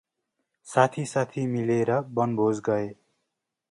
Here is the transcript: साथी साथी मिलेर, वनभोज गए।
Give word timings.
साथी 0.67 1.05
साथी 1.05 1.45
मिलेर, 1.53 1.91
वनभोज 2.17 2.61
गए। 2.69 2.87